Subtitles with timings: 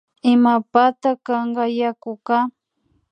[0.33, 2.37] Imapata kanka yakuka